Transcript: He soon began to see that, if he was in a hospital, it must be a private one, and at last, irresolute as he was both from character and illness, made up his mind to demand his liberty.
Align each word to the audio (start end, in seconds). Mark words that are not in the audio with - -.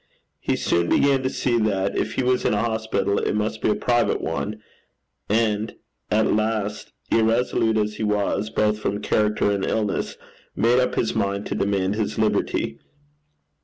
He 0.39 0.55
soon 0.55 0.89
began 0.89 1.21
to 1.21 1.29
see 1.29 1.59
that, 1.59 1.95
if 1.95 2.13
he 2.15 2.23
was 2.23 2.43
in 2.43 2.55
a 2.55 2.63
hospital, 2.63 3.19
it 3.19 3.35
must 3.35 3.61
be 3.61 3.69
a 3.69 3.75
private 3.75 4.19
one, 4.19 4.59
and 5.29 5.75
at 6.09 6.25
last, 6.33 6.91
irresolute 7.11 7.77
as 7.77 7.97
he 7.97 8.03
was 8.03 8.49
both 8.49 8.79
from 8.79 9.03
character 9.03 9.51
and 9.51 9.63
illness, 9.63 10.17
made 10.55 10.79
up 10.79 10.95
his 10.95 11.13
mind 11.13 11.45
to 11.45 11.53
demand 11.53 11.93
his 11.93 12.17
liberty. 12.17 12.79